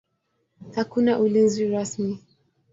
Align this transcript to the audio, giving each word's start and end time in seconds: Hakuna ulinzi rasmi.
Hakuna 0.77 1.11
ulinzi 1.23 1.63
rasmi. 1.71 2.13